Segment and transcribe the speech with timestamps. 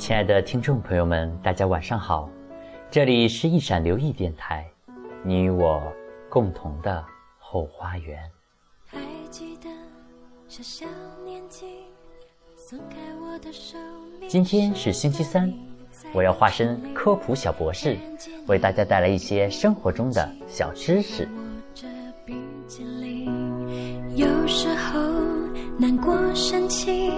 [0.00, 2.26] 亲爱的听众朋友们，大家晚上好，
[2.90, 4.66] 这里是一闪留意电台，
[5.22, 5.82] 你与我
[6.30, 7.04] 共同的
[7.38, 8.18] 后花园。
[8.86, 9.68] 还记得
[10.48, 10.86] 小小
[11.22, 11.66] 年纪
[12.56, 13.76] 松开我的手
[14.26, 15.52] 今天是星期三，
[16.14, 17.98] 我要化身科普小博士，
[18.46, 21.28] 为大家带来一些生活中的小知识。
[24.16, 24.98] 有时候
[25.78, 27.12] 难过生气，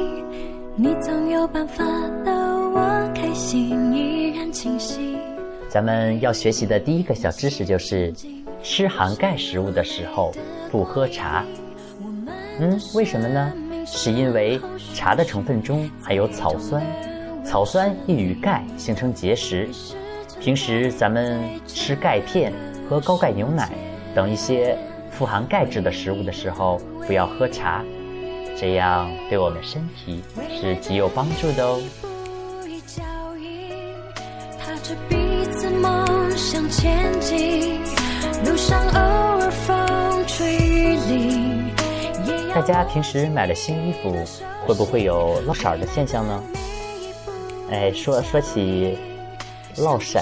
[0.75, 1.85] 你总有办法
[2.25, 5.19] 逗我开心，依然清晰。
[5.69, 8.11] 咱们要学习的第一个小知识就是，
[8.63, 10.33] 吃含钙食物的时候
[10.71, 11.45] 不喝茶。
[12.59, 13.53] 嗯，为什么呢？
[13.85, 14.59] 是因为
[14.95, 16.83] 茶的成分中含有草酸，
[17.45, 19.69] 草酸易与钙形成结石。
[20.41, 22.51] 平时咱们吃钙片、
[22.89, 23.69] 喝高钙牛奶
[24.15, 24.79] 等一些
[25.11, 27.85] 富含钙质的食物的时候，不要喝茶，
[28.63, 31.81] 这样对我们身体是极有帮助的哦。
[42.55, 44.15] 大家平时买了新衣服，
[44.65, 46.45] 会不会有落色的现象呢？
[47.73, 48.97] 哎，说说起
[49.79, 50.21] 落色，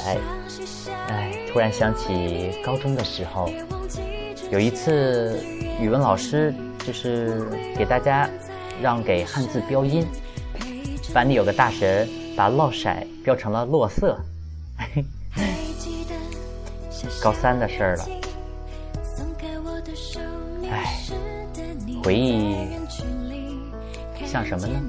[1.09, 3.51] 哎，突然想起高中的时候，
[4.51, 5.39] 有一次
[5.79, 6.55] 语文老师
[6.87, 7.45] 就是
[7.77, 8.29] 给大家
[8.83, 10.07] 让给汉字标音，
[11.13, 12.91] 班里有个大神把落色
[13.25, 14.19] 标成了落色，
[17.23, 18.05] 高三的事儿了。
[22.03, 22.67] 回忆
[24.25, 24.81] 像什么呢？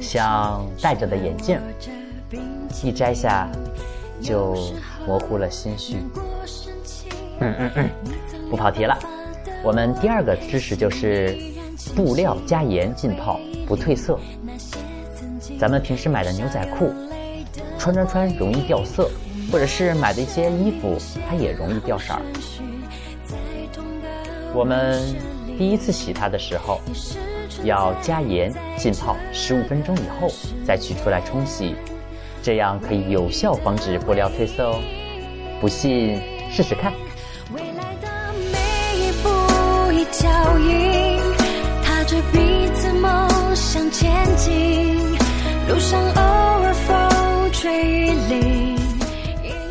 [0.00, 1.58] 像戴着的眼镜，
[2.82, 3.48] 一摘下
[4.20, 4.54] 就
[5.06, 5.96] 模糊了心绪。
[7.40, 7.90] 嗯嗯嗯，
[8.50, 8.98] 不跑题了。
[9.64, 11.36] 我们第二个知识就是
[11.96, 14.20] 布料加盐浸泡不褪色。
[15.58, 16.92] 咱们平时买的牛仔裤，
[17.78, 19.10] 穿穿穿容易掉色，
[19.50, 22.20] 或者是买的一些衣服，它也容易掉色儿。
[24.54, 25.02] 我们。
[25.56, 26.80] 第一次洗它的时候，
[27.62, 30.28] 要加盐浸泡十五分钟以后
[30.66, 31.76] 再取出来冲洗，
[32.42, 34.80] 这样可以有效防止布料褪色哦。
[35.60, 36.92] 不信试试看。
[37.52, 38.08] 未来的
[38.50, 39.28] 每一步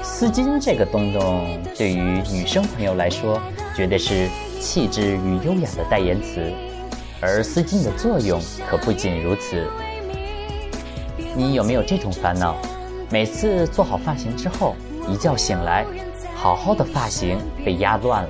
[0.03, 1.45] 丝巾这个东东，
[1.78, 3.41] 对于女生朋友来说，
[3.75, 4.29] 绝对是。
[4.63, 6.50] 气质与优雅的代言词，
[7.19, 9.67] 而丝巾的作用可不仅如此。
[11.35, 12.56] 你有没有这种烦恼？
[13.09, 14.73] 每次做好发型之后，
[15.06, 15.85] 一觉醒来，
[16.33, 18.29] 好好的发型被压乱了。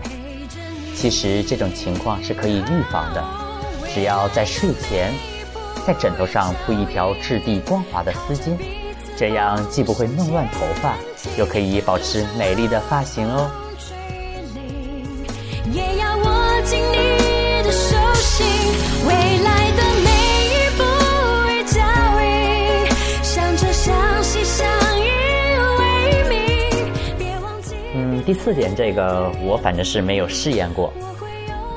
[0.95, 3.23] 其实这种情况是可以预防的，
[3.93, 5.11] 只要在睡前，
[5.85, 8.55] 在枕头上铺一条质地光滑的丝巾，
[9.17, 10.95] 这样既不会弄乱头发，
[11.37, 13.51] 又可以保持美丽的发型哦。
[28.25, 30.93] 第四点，这个我反正是没有试验过，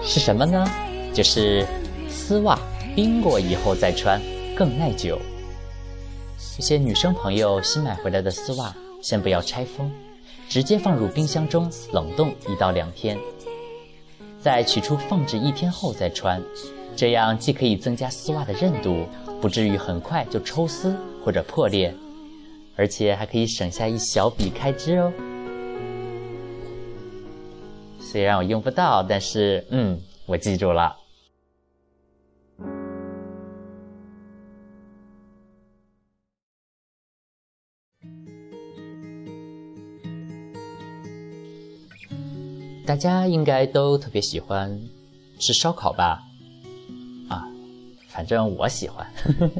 [0.01, 0.65] 是什么呢？
[1.13, 1.67] 就是
[2.09, 2.57] 丝袜
[2.95, 4.21] 冰过以后再穿
[4.57, 5.19] 更耐久。
[6.57, 9.91] 一些女生朋友新买回来的丝袜，先不要拆封，
[10.49, 13.19] 直接放入冰箱中冷冻一到两天，
[14.41, 16.41] 再取出放置一天后再穿，
[16.95, 19.05] 这样既可以增加丝袜的韧度，
[19.41, 21.93] 不至于很快就抽丝或者破裂，
[22.77, 25.13] 而且还可以省下一小笔开支哦。
[28.17, 30.97] 虽然我用不到，但是嗯，我记住了。
[42.87, 44.81] 大家应该都特别喜欢
[45.39, 46.23] 吃烧烤吧？
[47.29, 47.47] 啊，
[48.09, 49.07] 反正我喜欢。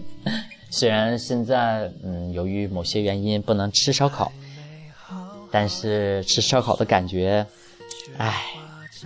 [0.73, 4.33] 虽然现在嗯，由于某些原因不能吃烧烤，
[5.51, 7.47] 但是吃烧烤的感觉。
[8.19, 8.45] 哎，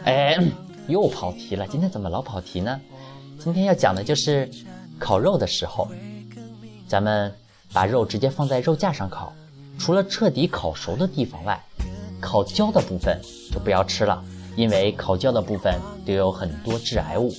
[0.04, 0.38] 哎，
[0.88, 1.66] 又跑题了。
[1.68, 2.80] 今天怎么老跑题呢？
[3.38, 4.48] 今天要讲的就是
[4.98, 5.88] 烤肉的时候，
[6.86, 7.32] 咱们
[7.72, 9.32] 把肉直接放在肉架上烤，
[9.78, 11.58] 除了彻底烤熟的地方外，
[12.20, 13.18] 烤焦的部分
[13.50, 14.22] 就不要吃了，
[14.56, 15.74] 因为烤焦的部分
[16.04, 17.32] 都有很多致癌物。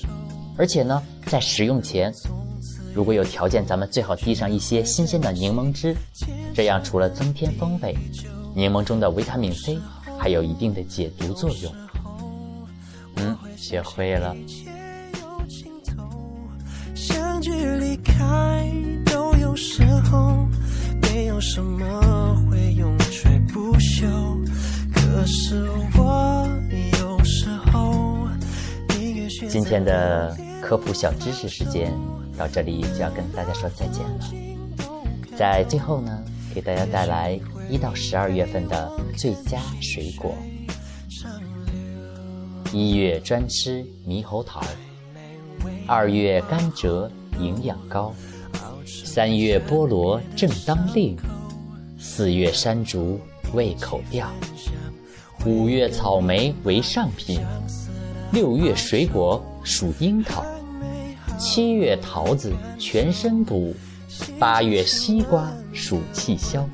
[0.57, 2.11] 而且呢，在食用前，
[2.93, 5.95] 如果有条件，咱们最好滴上一些新鲜的柠檬汁，
[6.53, 7.95] 这样除了增添风味，
[8.55, 9.77] 柠檬中的维他命 C。
[10.21, 11.75] 还有一定的解毒作用。
[13.15, 14.35] 嗯，学会了。
[21.01, 24.07] 没有什么会永垂不朽。
[24.93, 26.47] 可是我
[26.99, 28.27] 有时候
[29.49, 31.91] 今天的科普小知识时间
[32.37, 34.19] 到这里就要跟大家说再见了。
[35.35, 37.39] 在最后呢，给大家带来
[37.69, 40.35] 一到十二月份的最佳水果。
[42.73, 44.61] 一月专吃猕猴桃，
[45.85, 47.09] 二月甘蔗
[47.39, 48.13] 营养高，
[48.85, 51.17] 三月菠萝正当令，
[51.99, 53.19] 四月山竹
[53.53, 54.31] 胃口吊，
[55.45, 57.41] 五月草莓为上品，
[58.31, 60.45] 六月水果属樱桃，
[61.37, 63.75] 七月桃子全身补，
[64.39, 66.67] 八月西瓜暑气消，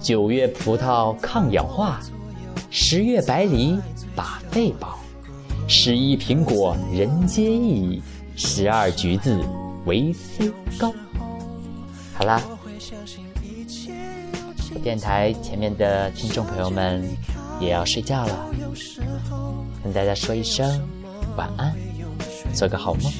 [0.00, 2.00] 九月葡萄抗氧化，
[2.70, 3.78] 十月百里
[4.14, 4.98] 把肺保。
[5.66, 8.02] 十一苹果人皆宜，
[8.36, 9.38] 十二橘子
[9.84, 10.92] 维 C 高。
[12.14, 12.40] 好啦，
[14.82, 17.06] 电台前面的听众朋友们
[17.60, 18.50] 也要睡觉了，
[19.84, 20.80] 跟大家说一声
[21.36, 21.74] 晚安，
[22.54, 23.12] 做个好梦。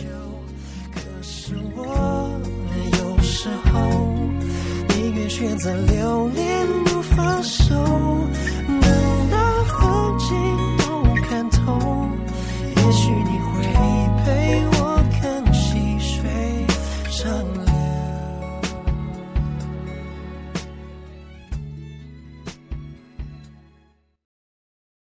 [3.40, 3.88] 时候
[4.96, 7.72] 宁愿选择留恋不放手。